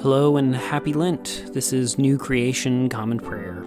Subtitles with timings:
[0.00, 1.54] Hello and happy Lent.
[1.54, 3.64] This is New Creation Common Prayer.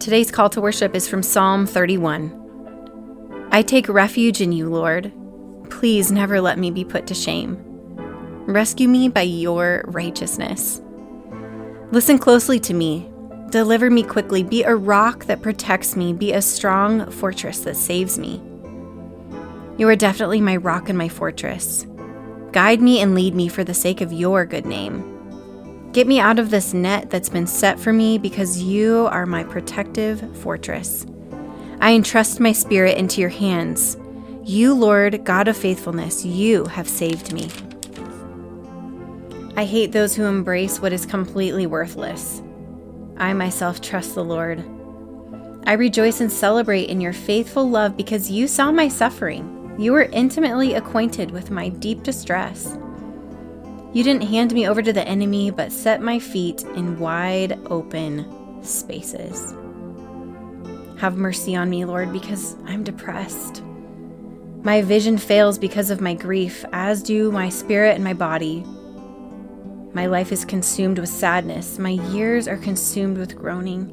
[0.00, 3.48] Today's call to worship is from Psalm 31.
[3.50, 5.12] I take refuge in you, Lord.
[5.70, 7.56] Please never let me be put to shame.
[8.46, 10.82] Rescue me by your righteousness.
[11.90, 13.10] Listen closely to me.
[13.48, 14.42] Deliver me quickly.
[14.42, 16.12] Be a rock that protects me.
[16.12, 18.42] Be a strong fortress that saves me.
[19.78, 21.86] You are definitely my rock and my fortress.
[22.54, 25.90] Guide me and lead me for the sake of your good name.
[25.90, 29.42] Get me out of this net that's been set for me because you are my
[29.42, 31.04] protective fortress.
[31.80, 33.96] I entrust my spirit into your hands.
[34.44, 37.50] You, Lord, God of faithfulness, you have saved me.
[39.56, 42.40] I hate those who embrace what is completely worthless.
[43.16, 44.64] I myself trust the Lord.
[45.66, 49.53] I rejoice and celebrate in your faithful love because you saw my suffering.
[49.76, 52.78] You were intimately acquainted with my deep distress.
[53.92, 58.62] You didn't hand me over to the enemy, but set my feet in wide open
[58.62, 59.52] spaces.
[60.98, 63.62] Have mercy on me, Lord, because I'm depressed.
[64.62, 68.64] My vision fails because of my grief, as do my spirit and my body.
[69.92, 71.78] My life is consumed with sadness.
[71.78, 73.92] My years are consumed with groaning.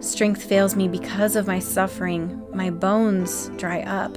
[0.00, 2.42] Strength fails me because of my suffering.
[2.52, 4.16] My bones dry up.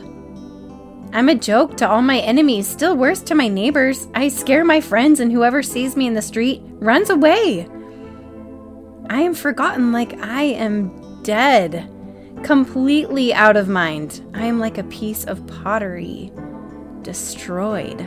[1.12, 4.08] I'm a joke to all my enemies, still worse to my neighbors.
[4.14, 7.68] I scare my friends, and whoever sees me in the street runs away.
[9.10, 11.92] I am forgotten like I am dead,
[12.44, 14.22] completely out of mind.
[14.36, 16.32] I am like a piece of pottery,
[17.02, 18.00] destroyed.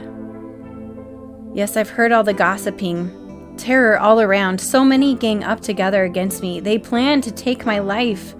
[1.54, 4.60] Yes, I've heard all the gossiping, terror all around.
[4.60, 6.60] So many gang up together against me.
[6.60, 8.36] They plan to take my life.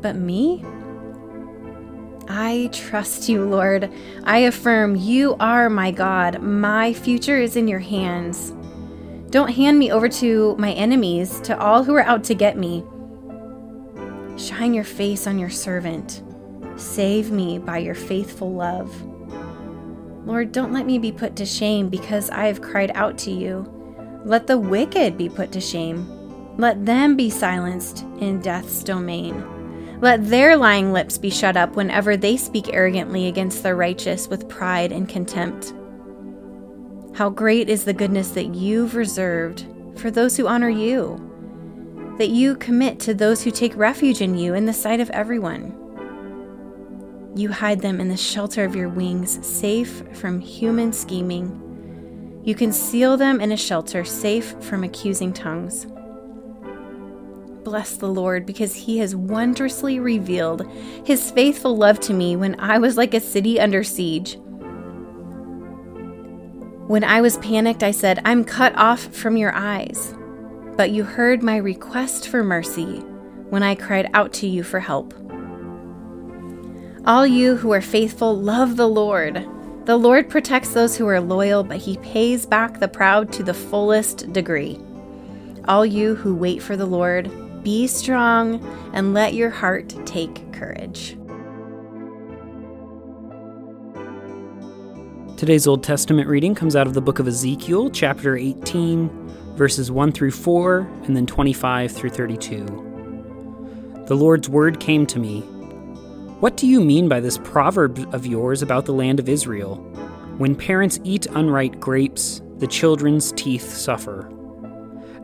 [0.00, 0.64] But me?
[2.28, 3.92] I trust you, Lord.
[4.24, 6.42] I affirm you are my God.
[6.42, 8.52] My future is in your hands.
[9.30, 12.84] Don't hand me over to my enemies, to all who are out to get me.
[14.36, 16.22] Shine your face on your servant.
[16.76, 18.94] Save me by your faithful love.
[20.26, 23.72] Lord, don't let me be put to shame because I have cried out to you.
[24.24, 26.56] Let the wicked be put to shame.
[26.58, 29.55] Let them be silenced in death's domain.
[30.00, 34.48] Let their lying lips be shut up whenever they speak arrogantly against the righteous with
[34.48, 35.72] pride and contempt.
[37.14, 39.64] How great is the goodness that you've reserved
[39.96, 44.52] for those who honor you, that you commit to those who take refuge in you
[44.52, 45.74] in the sight of everyone.
[47.34, 52.42] You hide them in the shelter of your wings, safe from human scheming.
[52.44, 55.86] You conceal them in a shelter, safe from accusing tongues
[57.66, 60.70] bless the Lord because he has wondrously revealed
[61.04, 64.38] his faithful love to me when I was like a city under siege.
[66.86, 70.14] When I was panicked, I said, I'm cut off from your eyes.
[70.76, 73.00] But you heard my request for mercy
[73.50, 75.12] when I cried out to you for help.
[77.04, 79.44] All you who are faithful love the Lord.
[79.86, 83.54] The Lord protects those who are loyal, but he pays back the proud to the
[83.54, 84.78] fullest degree.
[85.66, 87.28] All you who wait for the Lord,
[87.66, 91.18] be strong, and let your heart take courage.
[95.36, 99.10] Today's Old Testament reading comes out of the book of Ezekiel, chapter 18,
[99.56, 104.04] verses 1 through 4, and then 25 through 32.
[104.06, 105.40] The Lord's word came to me.
[106.38, 109.78] What do you mean by this proverb of yours about the land of Israel?
[110.38, 114.30] When parents eat unripe grapes, the children's teeth suffer.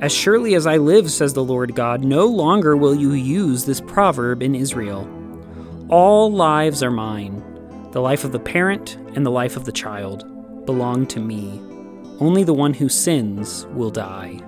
[0.02, 3.80] As surely as I live, says the Lord God, no longer will you use this
[3.80, 5.08] proverb in Israel.
[5.88, 7.40] All lives are mine.
[7.92, 10.26] The life of the parent and the life of the child
[10.66, 11.60] belong to me.
[12.18, 14.40] Only the one who sins will die.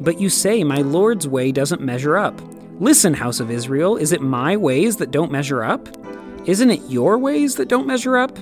[0.00, 2.38] But you say, My Lord's way doesn't measure up.
[2.78, 5.88] Listen, house of Israel, is it my ways that don't measure up?
[6.46, 8.38] Isn't it your ways that don't measure up?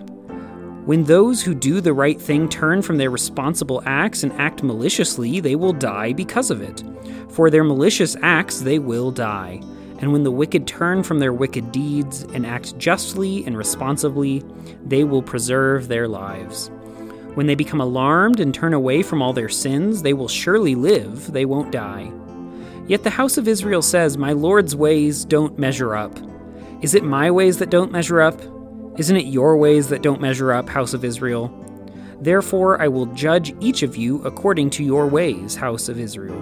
[0.87, 5.41] When those who do the right thing turn from their responsible acts and act maliciously,
[5.41, 6.85] they will die because of it.
[7.29, 9.61] For their malicious acts, they will die.
[9.99, 14.45] And when the wicked turn from their wicked deeds and act justly and responsibly,
[14.85, 16.71] they will preserve their lives.
[17.35, 21.33] When they become alarmed and turn away from all their sins, they will surely live,
[21.33, 22.13] they won't die.
[22.87, 26.17] Yet the house of Israel says, My Lord's ways don't measure up.
[26.81, 28.41] Is it my ways that don't measure up?
[28.99, 31.53] Isn't it your ways that don't measure up, house of Israel?
[32.21, 36.41] Therefore, I will judge each of you according to your ways, house of Israel.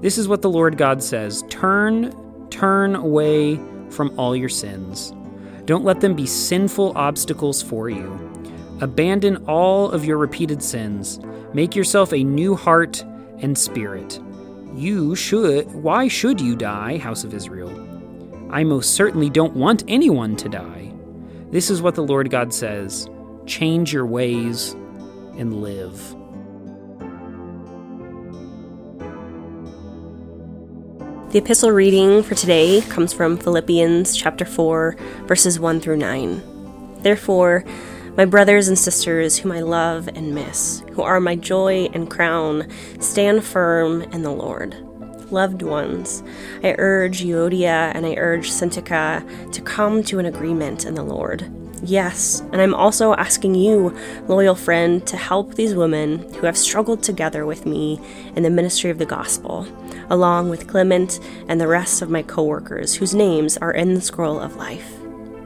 [0.00, 3.60] This is what the Lord God says Turn, turn away
[3.90, 5.12] from all your sins.
[5.66, 8.18] Don't let them be sinful obstacles for you.
[8.80, 11.20] Abandon all of your repeated sins.
[11.52, 13.04] Make yourself a new heart
[13.38, 14.18] and spirit.
[14.74, 15.70] You should.
[15.72, 17.70] Why should you die, House of Israel?
[18.50, 20.91] I most certainly don't want anyone to die.
[21.52, 23.10] This is what the Lord God says
[23.44, 24.72] Change your ways
[25.36, 25.98] and live.
[31.30, 34.96] The epistle reading for today comes from Philippians chapter 4,
[35.26, 37.00] verses 1 through 9.
[37.02, 37.64] Therefore,
[38.16, 42.66] my brothers and sisters, whom I love and miss, who are my joy and crown,
[42.98, 44.74] stand firm in the Lord.
[45.32, 46.22] Loved ones,
[46.62, 51.50] I urge Euodia and I urge Syntyche to come to an agreement in the Lord.
[51.82, 53.96] Yes, and I'm also asking you,
[54.28, 57.98] loyal friend, to help these women who have struggled together with me
[58.36, 59.66] in the ministry of the gospel,
[60.10, 61.18] along with Clement
[61.48, 64.94] and the rest of my coworkers whose names are in the scroll of life.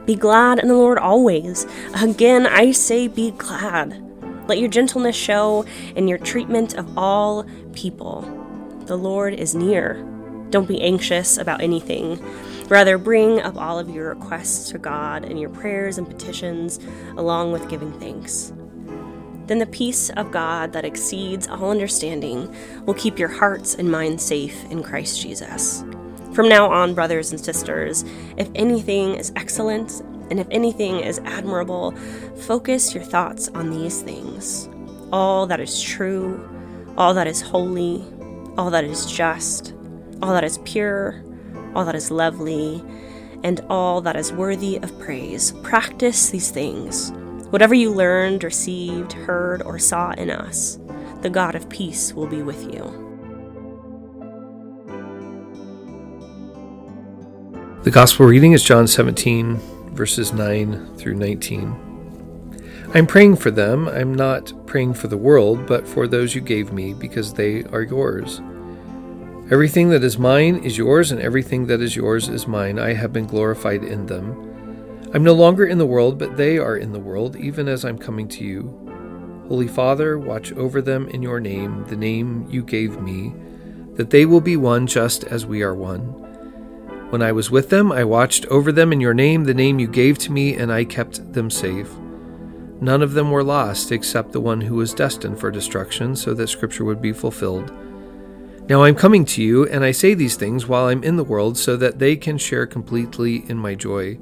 [0.05, 1.65] Be glad in the Lord always.
[2.01, 4.03] Again, I say be glad.
[4.47, 8.36] Let your gentleness show in your treatment of all people.
[8.87, 10.03] The Lord is near.
[10.49, 12.19] Don't be anxious about anything
[12.69, 16.79] Rather, bring up all of your requests to God and your prayers and petitions,
[17.15, 18.51] along with giving thanks.
[19.45, 22.53] Then the peace of God that exceeds all understanding
[22.85, 25.85] will keep your hearts and minds safe in Christ Jesus.
[26.33, 28.03] From now on, brothers and sisters,
[28.35, 31.91] if anything is excellent and if anything is admirable,
[32.35, 34.69] focus your thoughts on these things
[35.13, 36.37] all that is true,
[36.97, 38.03] all that is holy,
[38.57, 39.73] all that is just,
[40.21, 41.23] all that is pure
[41.77, 42.83] all that is lovely,
[43.43, 45.51] and all that is worthy of praise.
[45.61, 47.11] Practice these things.
[47.51, 50.79] Whatever you learned, received, heard, or saw in us,
[51.21, 53.03] the God of peace will be with you.
[57.83, 59.57] The Gospel reading is John 17,
[59.93, 61.86] verses 9 through 19.
[62.97, 63.87] I'm praying for them.
[63.87, 67.83] I'm not praying for the world, but for those you gave me, because they are
[67.83, 68.41] yours.
[69.51, 72.79] Everything that is mine is yours, and everything that is yours is mine.
[72.79, 75.11] I have been glorified in them.
[75.13, 77.99] I'm no longer in the world, but they are in the world, even as I'm
[77.99, 79.45] coming to you.
[79.47, 83.31] Holy Father, watch over them in your name, the name you gave me,
[83.93, 86.01] that they will be one just as we are one.
[87.11, 89.87] When I was with them, I watched over them in your name, the name you
[89.87, 91.91] gave to me, and I kept them safe.
[92.79, 96.47] None of them were lost except the one who was destined for destruction, so that
[96.47, 97.71] Scripture would be fulfilled.
[98.69, 101.57] Now I'm coming to you, and I say these things while I'm in the world,
[101.57, 104.19] so that they can share completely in my joy.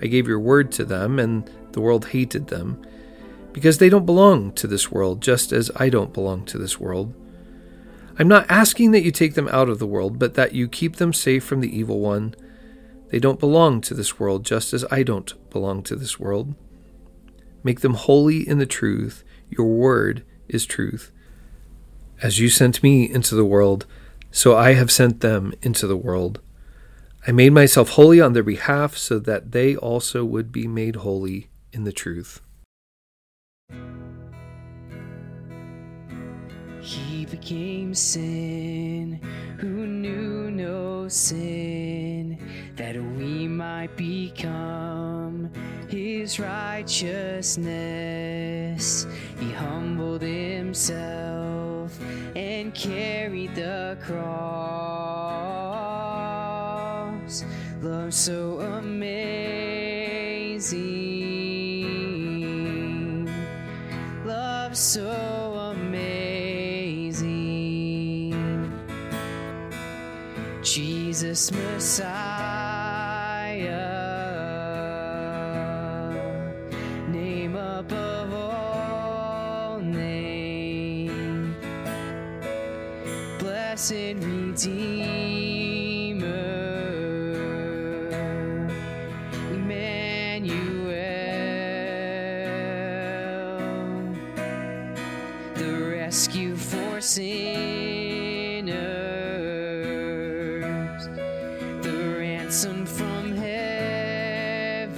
[0.00, 2.80] I gave your word to them, and the world hated them,
[3.52, 7.14] because they don't belong to this world, just as I don't belong to this world.
[8.18, 10.96] I'm not asking that you take them out of the world, but that you keep
[10.96, 12.34] them safe from the evil one.
[13.08, 16.54] They don't belong to this world, just as I don't belong to this world.
[17.66, 19.24] Make them holy in the truth.
[19.50, 21.10] Your word is truth.
[22.22, 23.86] As you sent me into the world,
[24.30, 26.40] so I have sent them into the world.
[27.26, 31.48] I made myself holy on their behalf so that they also would be made holy
[31.72, 32.40] in the truth.
[36.80, 39.20] He became sin
[39.58, 42.38] who knew no sin,
[42.76, 45.50] that we might become
[45.96, 49.06] his righteousness.
[49.40, 51.98] He humbled himself
[52.36, 54.26] and carried the cross.
[57.80, 59.86] Love so amazing.
[64.26, 65.08] Love so
[65.72, 67.16] amazing.
[70.62, 72.25] Jesus Messiah.
[96.16, 97.28] Rescue for sinners,
[101.82, 104.96] the ransom from heaven,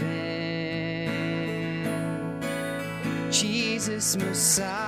[3.32, 4.87] Jesus Messiah.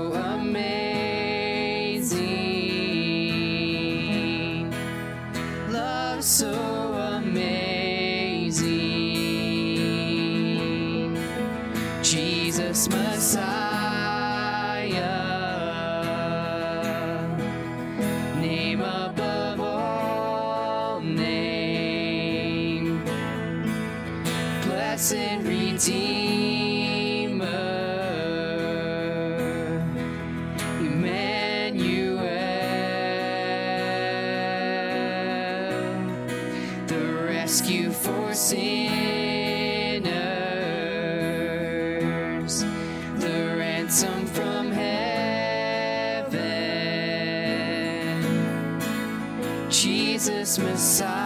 [24.91, 25.87] Blessed Redeemer.
[30.81, 32.27] Emmanuel.
[36.87, 38.91] The rescue for sinners.
[43.15, 44.91] The ransom from heaven.
[49.69, 51.20] Jesus Messiah,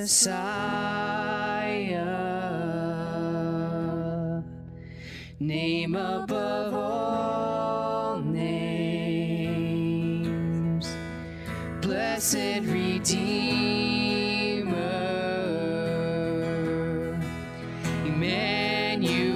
[0.00, 1.92] Messiah,
[5.38, 9.66] name above all names,
[11.82, 13.20] blessed Redeemer,
[18.06, 19.29] Emmanuel,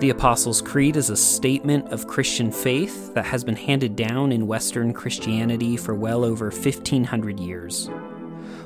[0.00, 4.48] The Apostles' Creed is a statement of Christian faith that has been handed down in
[4.48, 7.88] Western Christianity for well over 1500 years.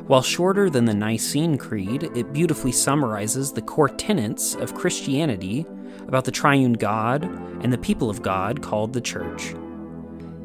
[0.06, 5.66] While shorter than the Nicene Creed, it beautifully summarizes the core tenets of Christianity
[6.08, 7.24] about the triune God
[7.62, 9.54] and the people of God called the Church.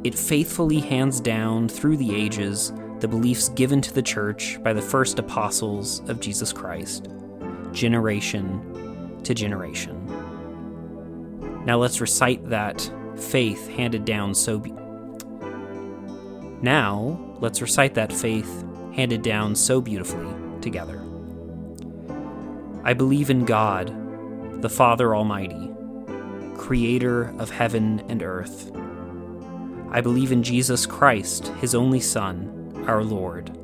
[0.04, 4.82] It faithfully hands down through the ages the beliefs given to the Church by the
[4.82, 7.08] first apostles of Jesus Christ,
[7.72, 10.01] generation to generation.
[11.66, 14.60] Now let's recite that faith handed down so.
[14.60, 14.74] Be-
[16.62, 21.02] now let's recite that faith handed down so beautifully together.
[22.84, 25.72] I believe in God, the Father Almighty,
[26.56, 28.72] creator of heaven and earth.
[29.92, 33.56] I believe in Jesus Christ, his only Son, our Lord.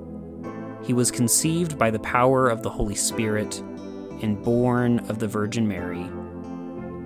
[0.83, 3.59] He was conceived by the power of the Holy Spirit
[4.21, 6.05] and born of the Virgin Mary.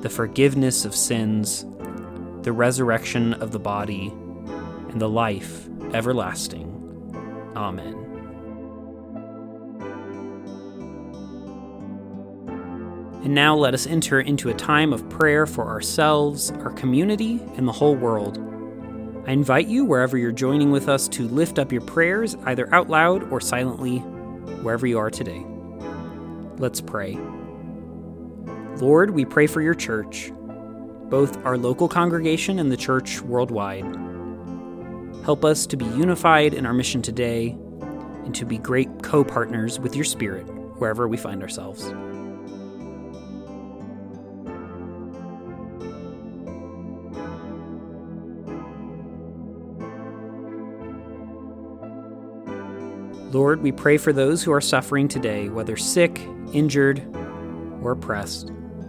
[0.00, 1.66] the forgiveness of sins,
[2.42, 4.08] the resurrection of the body,
[4.88, 6.66] and the life everlasting.
[7.54, 7.96] Amen.
[13.22, 17.68] And now let us enter into a time of prayer for ourselves, our community, and
[17.68, 18.38] the whole world.
[19.26, 22.88] I invite you, wherever you're joining with us, to lift up your prayers, either out
[22.88, 23.98] loud or silently,
[24.62, 25.44] wherever you are today.
[26.56, 27.18] Let's pray.
[28.80, 30.32] Lord, we pray for your church,
[31.10, 33.84] both our local congregation and the church worldwide.
[35.22, 37.58] Help us to be unified in our mission today
[38.24, 40.44] and to be great co partners with your Spirit
[40.78, 41.92] wherever we find ourselves.
[53.34, 56.18] Lord, we pray for those who are suffering today, whether sick,
[56.54, 57.06] injured,
[57.82, 58.50] or oppressed.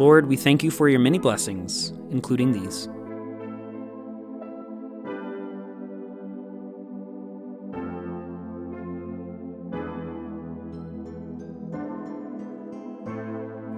[0.00, 2.88] Lord, we thank you for your many blessings, including these.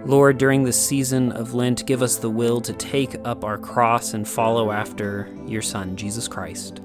[0.06, 4.14] Lord, during this season of Lent, give us the will to take up our cross
[4.14, 6.78] and follow after your Son, Jesus Christ,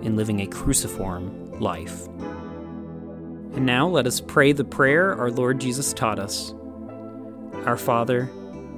[0.00, 2.06] in living a cruciform life.
[3.52, 6.54] And now let us pray the prayer our Lord Jesus taught us
[7.66, 8.30] Our Father,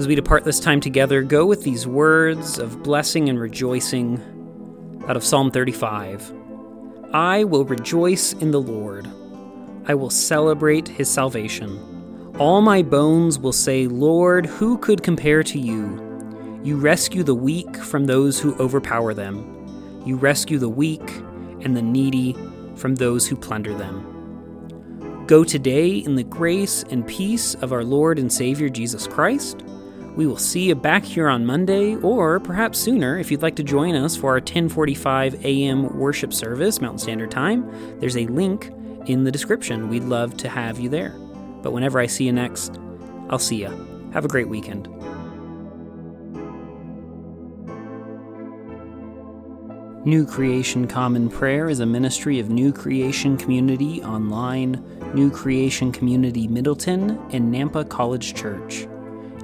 [0.00, 4.18] As we depart this time together, go with these words of blessing and rejoicing
[5.06, 6.32] out of Psalm 35.
[7.12, 9.06] I will rejoice in the Lord.
[9.84, 12.32] I will celebrate his salvation.
[12.38, 16.58] All my bones will say, Lord, who could compare to you?
[16.64, 20.02] You rescue the weak from those who overpower them.
[20.06, 21.10] You rescue the weak
[21.60, 22.34] and the needy
[22.74, 25.26] from those who plunder them.
[25.26, 29.62] Go today in the grace and peace of our Lord and Savior Jesus Christ.
[30.16, 33.62] We will see you back here on Monday, or perhaps sooner if you'd like to
[33.62, 35.96] join us for our 10:45 a.m.
[35.96, 37.70] worship service, Mountain Standard Time.
[38.00, 38.72] There's a link
[39.06, 39.88] in the description.
[39.88, 41.14] We'd love to have you there.
[41.62, 42.78] But whenever I see you next,
[43.28, 44.10] I'll see you.
[44.12, 44.88] Have a great weekend.
[50.04, 54.82] New Creation Common Prayer is a ministry of New Creation Community Online,
[55.14, 58.86] New Creation Community Middleton, and Nampa College Church.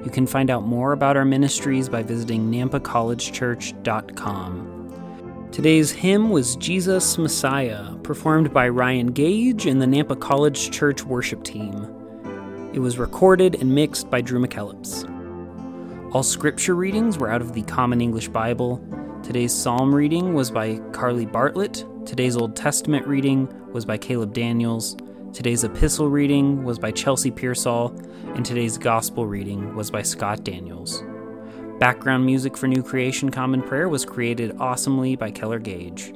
[0.07, 5.49] You can find out more about our ministries by visiting nampacollegechurch.com.
[5.51, 11.43] Today's hymn was Jesus Messiah, performed by Ryan Gage and the Nampa College Church worship
[11.43, 11.93] team.
[12.73, 15.03] It was recorded and mixed by Drew McKellips.
[16.15, 18.81] All scripture readings were out of the Common English Bible.
[19.23, 21.83] Today's psalm reading was by Carly Bartlett.
[22.05, 24.95] Today's Old Testament reading was by Caleb Daniels.
[25.37, 27.95] Today's epistle reading was by Chelsea Pearsall,
[28.33, 31.03] and today's gospel reading was by Scott Daniels.
[31.77, 36.11] Background music for New Creation Common Prayer was created awesomely by Keller Gage.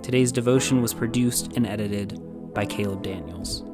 [0.00, 3.64] Today's devotion was produced and edited by Caleb Daniels.